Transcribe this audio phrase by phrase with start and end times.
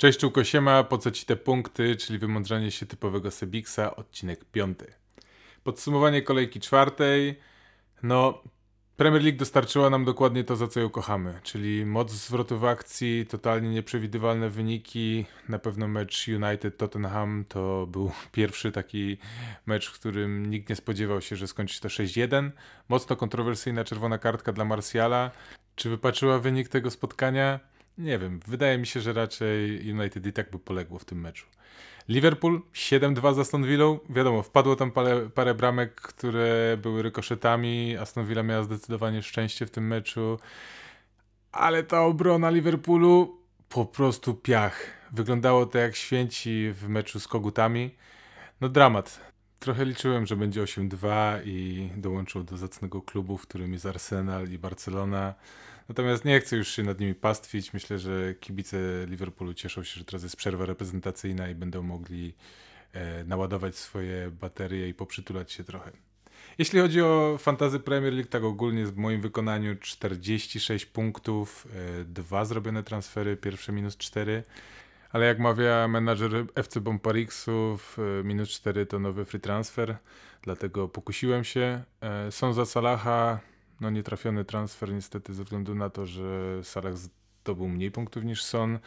[0.00, 4.86] Cześć Czułko Siema, po co ci te punkty, czyli wymądrzanie się typowego Sebiksa, odcinek piąty.
[5.64, 7.38] Podsumowanie kolejki czwartej.
[8.02, 8.42] No,
[8.96, 13.26] Premier League dostarczyła nam dokładnie to, za co ją kochamy, czyli moc zwrotu w akcji,
[13.26, 15.26] totalnie nieprzewidywalne wyniki.
[15.48, 19.18] Na pewno mecz United-Tottenham to był pierwszy taki
[19.66, 22.50] mecz, w którym nikt nie spodziewał się, że skończy to 6-1.
[22.88, 25.30] Mocno kontrowersyjna czerwona kartka dla Martiala.
[25.76, 27.60] Czy wypaczyła wynik tego spotkania?
[27.98, 31.46] Nie wiem, wydaje mi się, że raczej United i tak by poległo w tym meczu.
[32.08, 33.64] Liverpool 7-2 z Aston.
[34.10, 37.96] Wiadomo, wpadło tam parę, parę bramek, które były rykoszetami.
[37.96, 40.38] Aston Villa miała zdecydowanie szczęście w tym meczu.
[41.52, 44.86] Ale ta obrona Liverpoolu po prostu piach.
[45.12, 47.94] Wyglądało to jak święci w meczu z kogutami.
[48.60, 49.20] No dramat.
[49.58, 54.58] Trochę liczyłem, że będzie 8-2 i dołączył do zacnego klubu, w którym jest Arsenal i
[54.58, 55.34] Barcelona.
[55.90, 57.72] Natomiast nie chcę już się nad nimi pastwić.
[57.72, 58.76] Myślę, że kibice
[59.06, 62.34] Liverpoolu cieszą się, że teraz jest przerwa reprezentacyjna i będą mogli
[62.92, 65.90] e, naładować swoje baterie i poprzytulać się trochę.
[66.58, 71.66] Jeśli chodzi o fantazy Premier League, tak ogólnie w moim wykonaniu 46 punktów,
[72.00, 74.42] e, dwa zrobione transfery, pierwsze minus 4.
[75.12, 79.96] Ale jak mawia menadżer FC Bomparixów, e, minus 4 to nowy free transfer,
[80.42, 81.82] dlatego pokusiłem się.
[82.00, 83.49] E, są za Salaha
[83.80, 88.78] no nietrafiony transfer niestety ze względu na to, że Salah zdobył mniej punktów niż Son.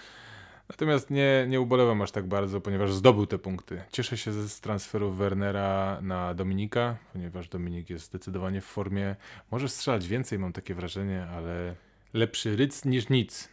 [0.69, 3.81] Natomiast nie, nie ubolewam aż tak bardzo, ponieważ zdobył te punkty.
[3.91, 9.16] Cieszę się z transferu Wernera na Dominika, ponieważ Dominik jest zdecydowanie w formie.
[9.52, 11.75] Może strzelać więcej, mam takie wrażenie, ale
[12.13, 13.50] lepszy ryc niż nic.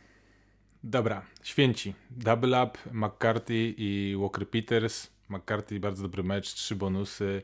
[0.84, 1.94] Dobra, święci.
[2.10, 5.10] Double up, McCarthy i Walker Peters.
[5.28, 7.42] McCarthy bardzo dobry mecz, trzy bonusy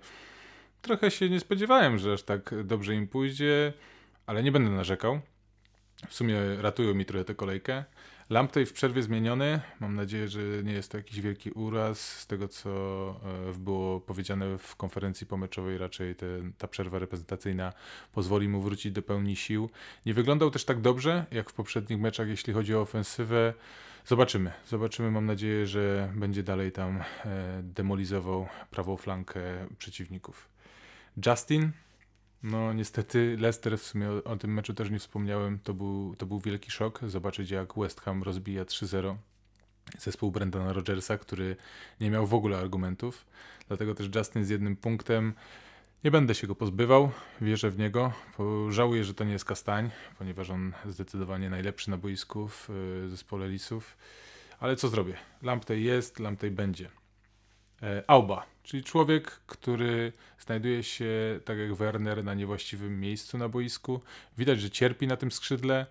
[0.86, 3.72] trochę się nie spodziewałem, że aż tak dobrze im pójdzie,
[4.26, 5.20] ale nie będę narzekał.
[6.08, 7.84] W sumie ratują mi trochę tę kolejkę.
[8.30, 9.60] Lamptey w przerwie zmieniony.
[9.80, 12.00] Mam nadzieję, że nie jest to jakiś wielki uraz.
[12.00, 12.70] Z tego, co
[13.50, 16.26] e, było powiedziane w konferencji pomeczowej, raczej te,
[16.58, 17.72] ta przerwa reprezentacyjna
[18.12, 19.70] pozwoli mu wrócić do pełni sił.
[20.06, 23.54] Nie wyglądał też tak dobrze, jak w poprzednich meczach, jeśli chodzi o ofensywę.
[24.06, 24.52] Zobaczymy.
[24.68, 25.10] Zobaczymy.
[25.10, 29.40] Mam nadzieję, że będzie dalej tam e, demolizował prawą flankę
[29.78, 30.55] przeciwników.
[31.26, 31.72] Justin,
[32.42, 36.26] no niestety Leicester, w sumie o, o, tym meczu też nie wspomniałem, to był, to
[36.26, 39.16] był wielki szok zobaczyć jak West Ham rozbija 3-0
[39.98, 41.56] zespół Brendana Rodgersa, który
[42.00, 43.26] nie miał w ogóle argumentów.
[43.68, 45.34] Dlatego też Justin z jednym punktem.
[46.04, 47.10] Nie będę się go pozbywał,
[47.40, 48.12] wierzę w niego.
[48.68, 52.68] Żałuję, że to nie jest Kastań, ponieważ on zdecydowanie najlepszy na boisku w
[53.08, 53.96] zespole Lisów.
[54.60, 55.14] Ale co zrobię?
[55.42, 56.88] Lamptej jest, Lamptej będzie.
[57.82, 64.00] E, Auba, czyli człowiek, który znajduje się, tak jak Werner, na niewłaściwym miejscu na boisku.
[64.38, 65.86] Widać, że cierpi na tym skrzydle.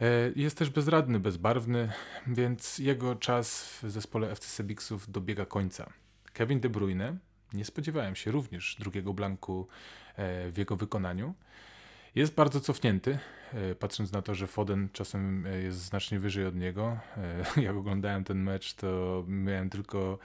[0.00, 1.92] E, jest też bezradny, bezbarwny,
[2.26, 5.92] więc jego czas w zespole FC Sebixów dobiega końca.
[6.32, 7.16] Kevin De Bruyne,
[7.52, 9.68] nie spodziewałem się również drugiego blanku
[10.16, 11.34] e, w jego wykonaniu.
[12.14, 13.18] Jest bardzo cofnięty,
[13.52, 16.96] e, patrząc na to, że Foden czasem e, jest znacznie wyżej od niego.
[17.16, 20.18] E, jak oglądałem ten mecz, to miałem tylko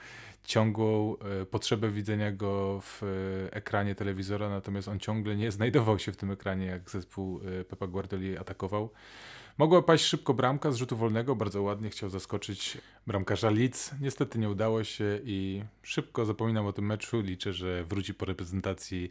[0.44, 1.16] ciągłą
[1.50, 3.02] potrzebę widzenia go w
[3.50, 8.38] ekranie telewizora, natomiast on ciągle nie znajdował się w tym ekranie, jak zespół Pepa Guardioli
[8.38, 8.90] atakował.
[9.58, 13.94] Mogła paść szybko bramka z rzutu wolnego, bardzo ładnie chciał zaskoczyć bramkarza Leeds.
[14.00, 17.20] Niestety nie udało się i szybko zapominam o tym meczu.
[17.20, 19.10] Liczę, że wróci po reprezentacji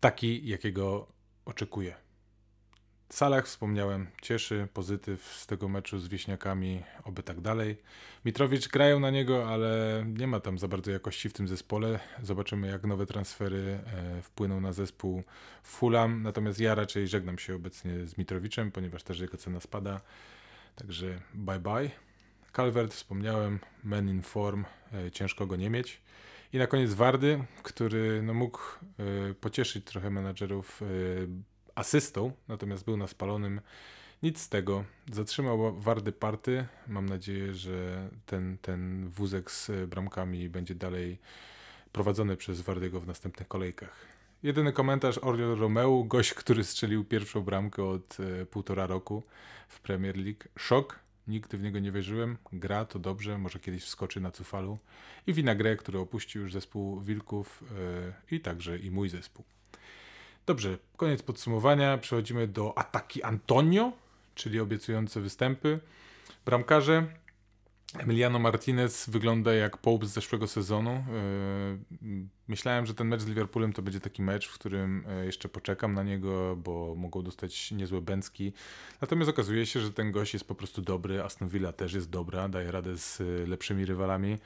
[0.00, 1.15] taki, jakiego
[1.46, 1.94] oczekuję.
[3.08, 7.76] Salah wspomniałem, cieszy, pozytyw z tego meczu z Wieśniakami, oby tak dalej.
[8.24, 12.00] Mitrowicz grają na niego, ale nie ma tam za bardzo jakości w tym zespole.
[12.22, 15.22] Zobaczymy jak nowe transfery e, wpłyną na zespół
[15.62, 20.00] Fulham, natomiast ja raczej żegnam się obecnie z Mitrowiczem, ponieważ też jego cena spada.
[20.76, 21.90] Także bye bye.
[22.52, 26.00] Calvert wspomniałem, men in form, e, ciężko go nie mieć.
[26.52, 28.60] I na koniec Wardy, który no, mógł
[29.30, 31.28] y, pocieszyć trochę menadżerów y,
[31.74, 33.60] asystą, natomiast był na spalonym.
[34.22, 34.84] Nic z tego.
[35.12, 36.66] Zatrzymał Wardy party.
[36.88, 41.18] Mam nadzieję, że ten, ten wózek z bramkami będzie dalej
[41.92, 44.06] prowadzony przez Wardego w następnych kolejkach.
[44.42, 49.22] Jedyny komentarz Oriol Romeu, gość, który strzelił pierwszą bramkę od y, półtora roku
[49.68, 50.44] w Premier League.
[50.58, 52.36] Szok, Nigdy w niego nie wierzyłem.
[52.52, 54.78] Gra to dobrze, może kiedyś wskoczy na cufalu.
[55.26, 57.64] I Winagrę, który opuścił już zespół Wilków
[58.30, 59.44] yy, i także i mój zespół.
[60.46, 61.98] Dobrze, koniec podsumowania.
[61.98, 63.92] Przechodzimy do ataki Antonio,
[64.34, 65.80] czyli obiecujące występy.
[66.44, 67.06] Bramkarze
[67.98, 71.04] Emiliano Martinez wygląda jak Pope z zeszłego sezonu.
[72.02, 75.48] Yy, myślałem, że ten mecz z Liverpoolem to będzie taki mecz, w którym yy, jeszcze
[75.48, 78.52] poczekam na niego, bo mogą dostać niezłe bęcki.
[79.00, 81.22] Natomiast okazuje się, że ten gość jest po prostu dobry.
[81.22, 84.38] Aston Villa też jest dobra, daje radę z yy, lepszymi rywalami.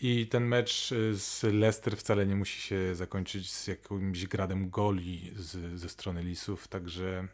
[0.00, 5.80] I ten mecz z Leicester wcale nie musi się zakończyć z jakimś gradem goli z,
[5.80, 7.28] ze strony Lisów, także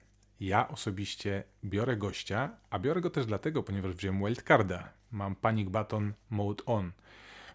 [0.47, 4.93] ja osobiście biorę gościa, a biorę go też dlatego, ponieważ wziąłem wildcarda.
[5.13, 6.93] Mam panic button mode on.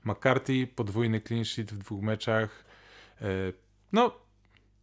[0.03, 2.65] McCarthy, podwójny clean sheet w dwóch meczach.
[3.21, 3.25] E,
[3.91, 4.11] no,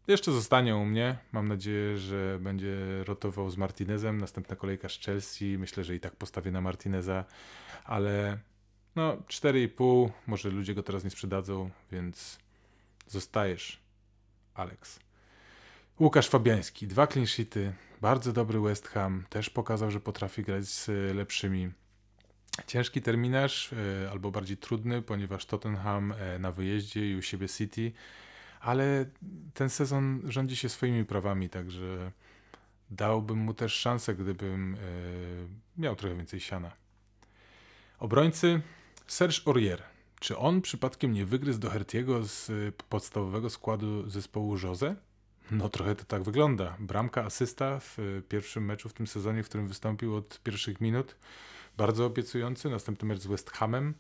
[0.07, 1.19] jeszcze zostanie u mnie.
[1.33, 4.19] Mam nadzieję, że będzie rotował z Martinezem.
[4.19, 5.59] Następna kolejka z Chelsea.
[5.59, 7.25] Myślę, że i tak postawię na Martineza,
[7.85, 8.39] ale
[8.97, 10.11] no 4,5.
[10.27, 12.39] Może ludzie go teraz nie sprzedadzą, więc
[13.07, 13.81] zostajesz,
[14.55, 15.06] Alex.
[16.01, 20.89] Łukasz Fabiański, dwa clean sheety, bardzo dobry West Ham, też pokazał, że potrafi grać z
[21.17, 21.71] lepszymi.
[22.67, 27.93] Ciężki terminarz, e, albo bardziej trudny, ponieważ Tottenham e, na wyjeździe i u siebie City,
[28.61, 29.07] ale
[29.55, 32.13] ten sezon rządzi się swoimi prawami, także
[32.91, 34.79] dałbym mu też szansę, gdybym e,
[35.81, 36.73] miał trochę więcej siana.
[37.99, 38.61] Obrońcy
[39.07, 39.83] Serge Aurier.
[40.21, 42.51] Czy on przypadkiem nie wygryzł do Hertiego z
[42.89, 44.97] podstawowego składu zespołu Jose?
[45.51, 46.77] No trochę to tak wygląda.
[46.79, 47.97] Bramka, asysta w
[48.29, 51.17] pierwszym meczu w tym sezonie, w którym wystąpił od pierwszych minut.
[51.77, 52.71] Bardzo obiecujący.
[52.71, 53.95] Następny mecz z West Hamem.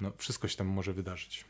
[0.00, 1.44] No wszystko się tam może wydarzyć.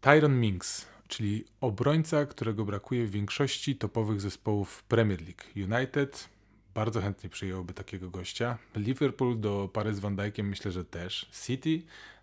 [0.00, 5.74] Tyron Minks, czyli obrońca, którego brakuje w większości topowych zespołów Premier League.
[5.74, 6.28] United
[6.74, 8.58] bardzo chętnie przyjąłby takiego gościa.
[8.76, 11.30] Liverpool do pary z Van Dijkiem myślę, że też.
[11.46, 11.82] City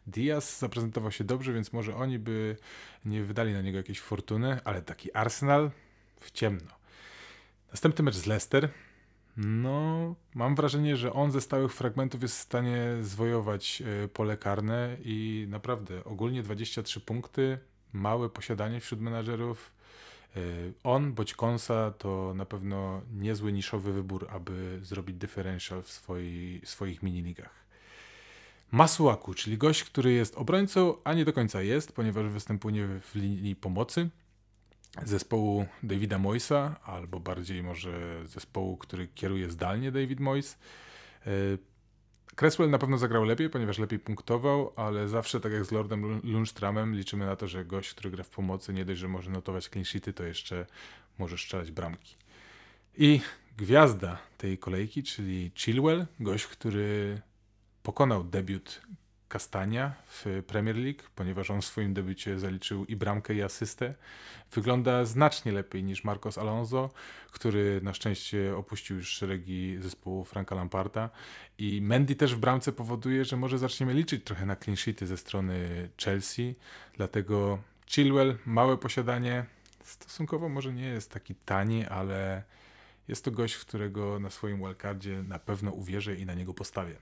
[0.09, 2.57] Diaz zaprezentował się dobrze, więc może oni by
[3.06, 5.71] nie wydali na niego jakiejś fortuny, ale taki Arsenal
[6.19, 6.71] w ciemno.
[7.71, 8.69] Następny mecz z Leicester.
[9.38, 14.97] No, mam wrażenie, że on ze stałych fragmentów jest w stanie zwojować e, pole karne
[15.03, 17.57] i naprawdę ogólnie 23 punkty,
[17.94, 19.71] małe posiadanie wśród menadżerów.
[20.35, 20.39] E,
[20.83, 27.03] on bądź Konsa to na pewno niezły niszowy wybór, aby zrobić differential w swoi, swoich
[27.03, 27.69] miniligach.
[28.71, 33.56] Masuaku, czyli gość, który jest obrońcą, a nie do końca jest, ponieważ występuje w linii
[33.56, 34.10] pomocy
[35.06, 37.92] zespołu Davida Moysa, albo bardziej może
[38.25, 40.57] zespołu, który kieruje zdalnie David Moyes.
[41.25, 41.30] E,
[42.36, 46.95] Cresswell na pewno zagrał lepiej, ponieważ lepiej punktował, ale zawsze tak jak z Lordem Lundstramem
[46.95, 49.86] liczymy na to, że gość, który gra w pomocy, nie dość, że może notować clean
[49.86, 50.65] sheety, to jeszcze
[51.18, 52.15] może strzelać bramki.
[52.98, 53.22] I
[53.57, 57.22] gwiazda tej kolejki, czyli Chilwell, gość, który
[57.89, 58.81] pokonał debiut
[59.27, 63.94] Kastania w Premier League, ponieważ on w swoim debiucie zaliczył i bramkę, i asystę.
[64.51, 66.89] Wygląda znacznie lepiej niż Marcos Alonso,
[67.31, 71.09] który na szczęście opuścił już szeregi zespołu Franka Lamparta.
[71.57, 75.18] I Mendy też w bramce powoduje, że może zaczniemy liczyć trochę na clean sheety ze
[75.18, 76.56] strony Chelsea.
[76.94, 79.45] Dlatego Chilwell, małe posiadanie,
[79.83, 82.44] stosunkowo może nie jest taki tani, ale
[83.07, 86.95] jest to gość, w którego na swoim wildcardzie na pewno uwierzę i na niego postawię.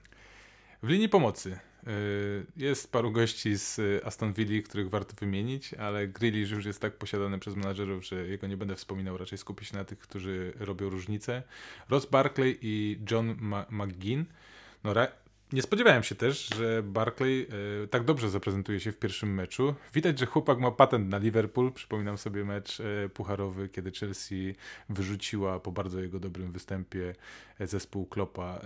[0.82, 1.58] W linii pomocy
[1.88, 6.96] y, jest paru gości z Aston Villa, których warto wymienić, ale Grealish już jest tak
[6.96, 10.90] posiadany przez menadżerów, że jego nie będę wspominał, raczej skupię się na tych, którzy robią
[10.90, 11.42] różnicę.
[11.88, 13.36] Ross Barkley i John
[13.70, 14.24] McGinn.
[14.84, 14.94] No,
[15.52, 17.46] nie spodziewałem się też, że Barkley
[17.84, 19.74] y, tak dobrze zaprezentuje się w pierwszym meczu.
[19.94, 21.72] Widać, że chłopak ma patent na Liverpool.
[21.72, 24.54] Przypominam sobie mecz y, pucharowy, kiedy Chelsea
[24.88, 27.14] wyrzuciła po bardzo jego dobrym występie
[27.60, 28.60] zespół Klopa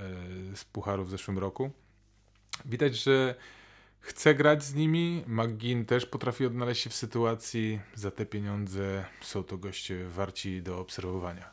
[0.55, 1.71] z pucharu w zeszłym roku.
[2.65, 3.35] Widać, że
[4.01, 5.25] chce grać z nimi.
[5.27, 7.81] McGinn też potrafi odnaleźć się w sytuacji.
[7.95, 11.51] Za te pieniądze są to goście warci do obserwowania.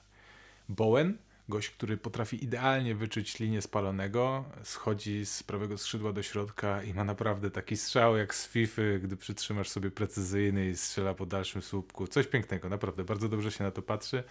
[0.69, 1.17] Bowen,
[1.49, 7.03] gość, który potrafi idealnie wyczuć linię spalonego, schodzi z prawego skrzydła do środka i ma
[7.03, 12.07] naprawdę taki strzał jak z FIFA, gdy przytrzymasz sobie precyzyjny i strzela po dalszym słupku.
[12.07, 14.23] Coś pięknego, naprawdę bardzo dobrze się na to patrzy.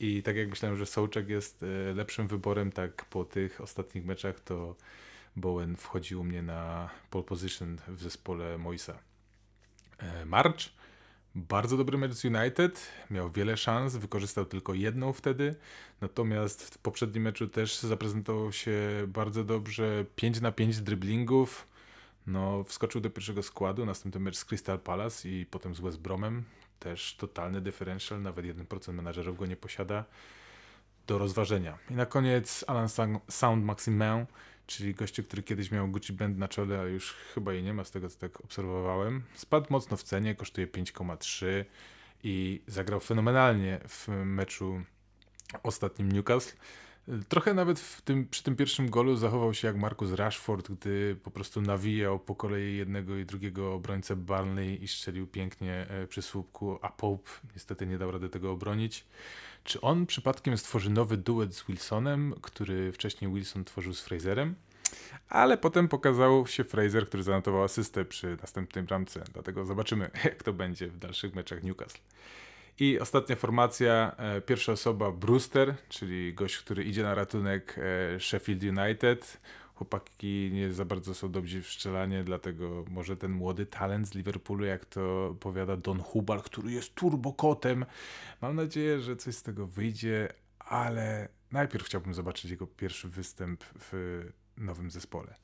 [0.00, 4.40] I tak jak myślałem, że Sołczek jest e, lepszym wyborem, tak po tych ostatnich meczach
[4.40, 4.76] to
[5.40, 8.98] Bowen wchodził u mnie na pole position w zespole Moisa.
[9.98, 10.60] E, March,
[11.34, 15.54] bardzo dobry mecz z United, miał wiele szans, wykorzystał tylko jedną wtedy,
[16.00, 21.68] natomiast w poprzednim meczu też zaprezentował się bardzo dobrze, 5 na 5 driblingów,
[22.26, 26.44] no, wskoczył do pierwszego składu, następny mecz z Crystal Palace i potem z West Bromem,
[26.78, 30.04] też totalny differential, nawet 1% menadżerów go nie posiada,
[31.06, 31.78] do rozważenia.
[31.90, 32.88] I na koniec Alan
[33.28, 34.26] Sound Maximin,
[34.68, 37.84] czyli gościu, który kiedyś miał Gucci Band na czole, ale już chyba jej nie ma
[37.84, 39.22] z tego, co tak obserwowałem.
[39.34, 41.46] Spadł mocno w cenie, kosztuje 5,3
[42.22, 44.82] i zagrał fenomenalnie w meczu
[45.62, 46.56] ostatnim Newcastle.
[47.28, 51.30] Trochę nawet w tym, przy tym pierwszym golu zachował się jak Marcus Rashford, gdy po
[51.30, 56.78] prostu nawijał po kolei jednego i drugiego obrońcę Barnley i strzelił pięknie e, przy słupku,
[56.82, 59.04] a Pope niestety nie dał rady tego obronić.
[59.68, 64.54] Czy on przypadkiem stworzy nowy duet z Wilsonem, który wcześniej Wilson tworzył z Fraserem?
[65.28, 69.24] Ale potem pokazał się Fraser, który zanotował asystę przy następnej bramce.
[69.32, 72.00] Dlatego zobaczymy, jak to będzie w dalszych meczach Newcastle.
[72.78, 78.62] I ostatnia formacja, e, pierwsza osoba Brewster, czyli gość, który idzie na ratunek e, Sheffield
[78.62, 79.40] United.
[79.78, 84.64] Chłopaki nie za bardzo są dobrzy w strzelanie, dlatego może ten młody talent z Liverpoolu,
[84.64, 87.84] jak to powiada Don Hubal, który jest turbokotem.
[88.42, 94.22] Mam nadzieję, że coś z tego wyjdzie, ale najpierw chciałbym zobaczyć jego pierwszy występ w
[94.56, 95.34] nowym zespole.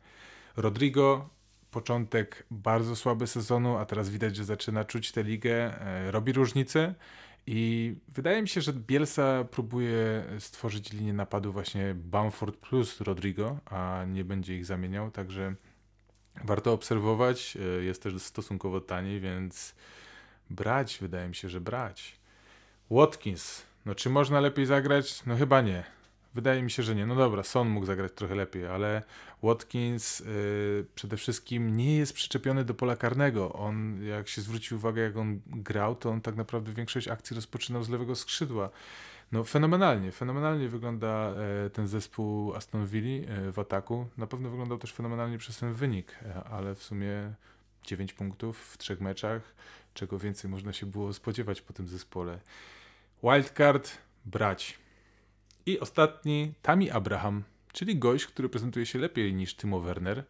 [0.56, 1.28] Rodrigo,
[1.70, 6.94] początek bardzo słaby sezonu, a teraz widać, że zaczyna czuć tę ligę, e, robi różnicę.
[7.46, 14.04] I wydaje mi się, że Bielsa próbuje stworzyć linię napadu właśnie Bamford plus Rodrigo, a
[14.08, 15.54] nie będzie ich zamieniał, także
[16.44, 17.56] warto obserwować.
[17.56, 19.74] E, jest też stosunkowo tani, więc
[20.50, 22.16] brać, wydaje mi się, że brać.
[22.90, 25.26] Watkins, no czy można lepiej zagrać?
[25.26, 25.93] No chyba nie.
[26.34, 27.06] Wydaje mi się, że nie.
[27.06, 29.02] No dobra, Son mógł zagrać trochę lepiej, ale
[29.42, 33.52] Watkins yy, przede wszystkim nie jest przyczepiony do pola karnego.
[33.52, 37.84] On, jak się zwróci uwagę, jak on grał, to on tak naprawdę większość akcji rozpoczynał
[37.84, 38.70] z lewego skrzydła.
[39.32, 41.34] No fenomenalnie, fenomenalnie wygląda
[41.66, 44.06] e, ten zespół Aston Villa e, w ataku.
[44.16, 47.34] Na pewno wyglądał też fenomenalnie przez ten wynik, e, ale w sumie
[47.84, 49.54] 9 punktów w trzech meczach,
[49.94, 52.38] czego więcej można się było spodziewać po tym zespole.
[53.22, 53.90] Wildcard
[54.24, 54.83] brać.
[55.66, 57.42] I ostatni, Tami Abraham,
[57.72, 60.24] czyli gość, który prezentuje się lepiej niż Timo Werner.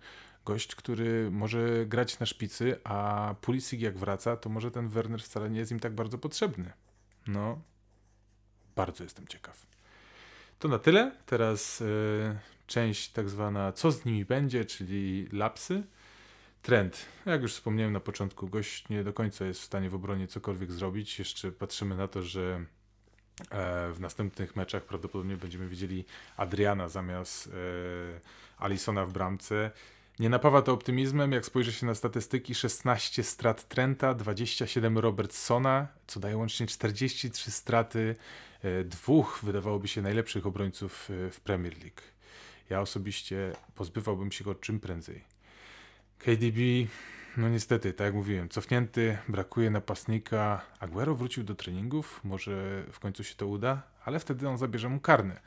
[0.45, 5.51] Gość, który może grać na szpicy, a Pulisic jak wraca, to może ten Werner wcale
[5.51, 6.73] nie jest im tak bardzo potrzebny.
[7.27, 7.61] No,
[8.77, 9.67] bardzo jestem ciekaw.
[10.59, 11.13] To na tyle.
[11.27, 11.87] Teraz yy,
[12.67, 15.83] część tak zwana co z nimi będzie, czyli lapsy.
[16.63, 17.07] Trend.
[17.27, 20.73] Jak już wspomniałem na początku, gość nie do końca jest w stanie w obronie cokolwiek
[20.73, 21.19] zrobić.
[21.19, 22.84] Jeszcze patrzymy na to, że E,
[23.95, 26.05] w następnych meczach prawdopodobnie będziemy widzieli
[26.37, 27.51] Adriana zamiast e,
[28.59, 29.71] Alisona w bramce.
[30.19, 36.21] Nie napawa to optymizmem, jak spojrzy się na statystyki 16 strat Trenta, 27 Robertsona, co
[36.21, 38.17] daje łącznie 43 straty
[38.63, 42.01] e, dwóch, wydawałoby się, najlepszych obrońców w Premier League.
[42.71, 45.25] Ja osobiście pozbywałbym się go czym prędzej.
[46.19, 46.89] KDB
[47.37, 50.61] no niestety, tak jak mówiłem, cofnięty, brakuje napastnika.
[50.81, 55.01] Aguero wrócił do treningów, może w końcu się to uda, ale wtedy on zabierze mu
[55.01, 55.41] karne.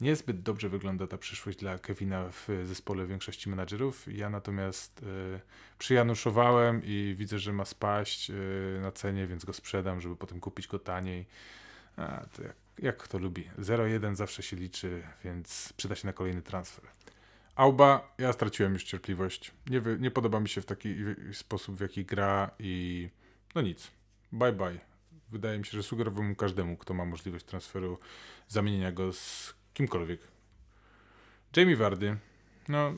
[0.00, 4.06] Niezbyt dobrze wygląda ta przyszłość dla Kevina w zespole większości menadżerów.
[4.14, 5.40] Ja natomiast y,
[5.78, 10.66] przyjanuszowałem i widzę, że ma spaść y, na cenie, więc go sprzedam, żeby potem kupić
[10.66, 11.26] go taniej.
[11.96, 13.50] A, to jak, jak kto lubi.
[13.58, 16.84] 0-1 zawsze się liczy, więc przyda się na kolejny transfer.
[17.56, 19.52] Auba, ja straciłem już cierpliwość.
[19.66, 20.94] Nie, nie podoba mi się w taki
[21.32, 23.08] sposób, w jaki gra i
[23.54, 23.90] no nic.
[24.32, 24.78] Bye bye.
[25.30, 27.98] Wydaje mi się, że sugerowałbym każdemu, kto ma możliwość transferu,
[28.48, 30.20] zamienienia go z kimkolwiek.
[31.56, 32.16] Jamie Wardy,
[32.68, 32.94] no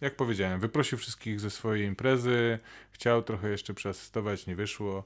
[0.00, 2.58] jak powiedziałem, wyprosił wszystkich ze swojej imprezy,
[2.90, 5.04] chciał trochę jeszcze przeasystować, nie wyszło.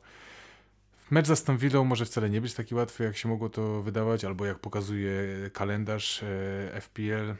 [1.11, 4.47] Mecz z Aston może wcale nie być taki łatwy, jak się mogło to wydawać, albo
[4.47, 5.13] jak pokazuje
[5.53, 7.35] kalendarz e, FPL.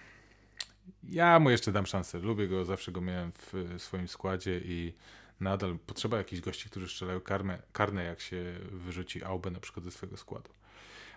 [1.03, 2.19] Ja mu jeszcze dam szansę.
[2.19, 4.95] Lubię go, zawsze go miałem w swoim składzie i
[5.41, 9.91] nadal potrzeba jakichś gości, którzy strzelają karne, karne jak się wyrzuci Aubę na przykład ze
[9.91, 10.51] swojego składu.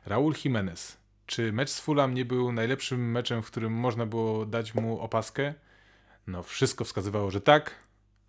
[0.06, 0.98] Raul Jimenez.
[1.26, 5.54] Czy mecz z Fulham nie był najlepszym meczem, w którym można było dać mu opaskę?
[6.28, 7.76] No, wszystko wskazywało, że tak,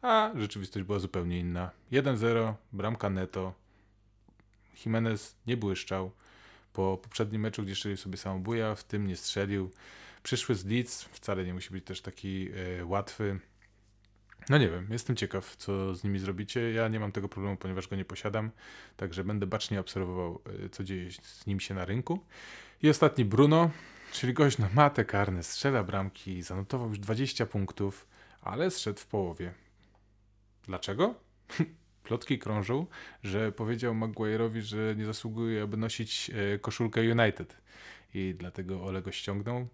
[0.02, 1.70] a rzeczywistość była zupełnie inna.
[1.92, 3.54] 1-0, bramka neto.
[4.84, 6.10] Jimenez nie błyszczał.
[6.72, 9.70] Po poprzednim meczu, gdzie strzelił sobie samobuja, w tym nie strzelił.
[10.22, 12.48] Przyszły z Leeds wcale nie musi być też taki
[12.80, 13.40] e, łatwy.
[14.48, 16.72] No nie wiem, jestem ciekaw, co z nimi zrobicie.
[16.72, 18.50] Ja nie mam tego problemu, ponieważ go nie posiadam,
[18.96, 22.20] także będę bacznie obserwował, e, co dzieje z nim się na rynku.
[22.82, 23.70] I ostatni Bruno,
[24.12, 28.06] czyli gość ma te karne, strzela bramki, zanotował już 20 punktów,
[28.42, 29.54] ale zszedł w połowie.
[30.66, 31.14] Dlaczego?
[32.04, 32.86] Plotki krążą,
[33.22, 37.56] że powiedział Maguire'owi, że nie zasługuje, aby nosić e, koszulkę United
[38.14, 39.68] i dlatego Ole go ściągnął.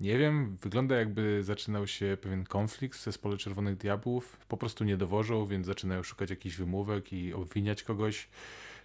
[0.00, 4.38] Nie wiem, wygląda jakby zaczynał się pewien konflikt w zespole Czerwonych Diabłów.
[4.48, 8.28] Po prostu nie dowożą, więc zaczynają szukać jakichś wymówek i obwiniać kogoś.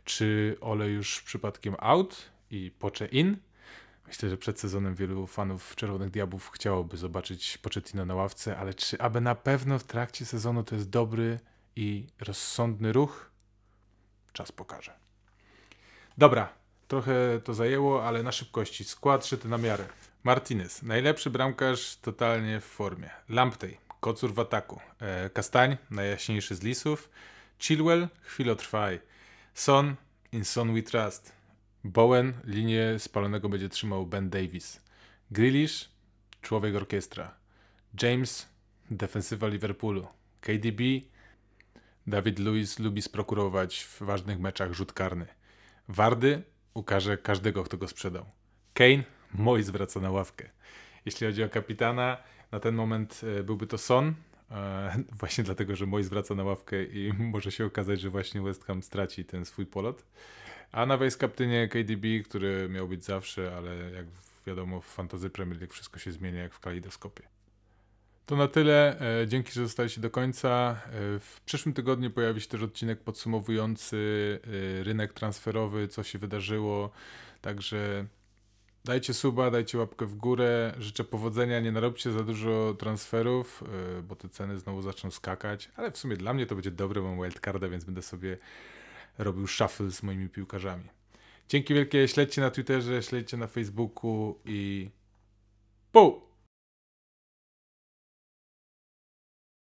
[0.05, 3.38] Czy Ole już przypadkiem out i Pocze in?
[4.08, 9.00] Myślę, że przed sezonem wielu fanów Czerwonych Diabłów chciałoby zobaczyć Pochettino na ławce, ale czy
[9.00, 11.39] aby na pewno w trakcie sezonu to jest dobry
[11.75, 13.32] i rozsądny ruch?
[14.34, 14.93] Czas pokaże.
[16.17, 16.53] Dobra,
[16.88, 18.84] trochę to zajęło, ale na szybkości.
[18.84, 19.86] Skład szyty na miarę.
[20.24, 23.10] Martinez, najlepszy bramkarz totalnie w formie.
[23.30, 24.80] Lamptey, kocur w ataku.
[25.00, 27.10] E, Kastań, najjaśniejszy z lisów.
[27.60, 29.00] Chilwell, chwilotrwaj.
[29.53, 29.96] Son,
[30.32, 31.32] in Son we trust.
[31.84, 34.82] Bowen, linię spalonego będzie trzymał Ben Davis.
[35.32, 35.89] Grealish,
[36.42, 37.36] człowiek orkiestra.
[38.01, 38.50] James,
[38.92, 40.08] defensywa Liverpoolu.
[40.42, 40.82] KDB,
[42.08, 45.25] David Lewis lubi sprokurować w ważnych meczach rzut karny.
[45.88, 48.25] Wardy ukaże każdego, kto go sprzedał.
[48.74, 50.49] Kane, Moi zwraca na ławkę.
[51.05, 52.17] Jeśli chodzi o kapitana,
[52.51, 54.13] na ten moment e, byłby to Son,
[54.51, 58.63] e, właśnie dlatego, że Moi zwraca na ławkę i może się okazać, że właśnie West
[58.63, 60.05] Ham straci ten swój polot.
[60.71, 64.05] A na vice kaptynie KDB, który miał być zawsze, ale jak
[64.47, 67.23] wiadomo w Fantasy Premier League wszystko się zmienia jak w kalejdoskopie.
[68.25, 68.99] To na tyle.
[69.21, 70.81] E, dzięki, że zostaliście do końca.
[71.19, 74.39] W przyszłym tygodniu pojawi się też odcinek podsumowujący
[74.83, 76.91] rynek transferowy, co się wydarzyło.
[77.41, 78.05] Także
[78.85, 80.73] Dajcie suba, dajcie łapkę w górę.
[80.79, 83.63] Życzę powodzenia, nie narobcie za dużo transferów,
[83.95, 85.69] yy, bo te ceny znowu zaczną skakać.
[85.75, 88.37] Ale w sumie dla mnie to będzie dobre, mam wildcarda, więc będę sobie
[89.17, 90.83] robił shuffle z moimi piłkarzami.
[91.49, 94.89] Dzięki wielkie, śledźcie na Twitterze, śledźcie na Facebooku i...
[95.91, 96.32] Pół!